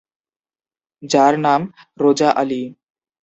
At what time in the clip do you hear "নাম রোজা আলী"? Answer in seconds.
1.39-2.61